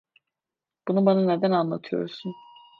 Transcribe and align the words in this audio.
Bunu 0.87 1.05
bana 1.05 1.21
neden 1.25 1.51
anlatıyorsun? 1.51 2.33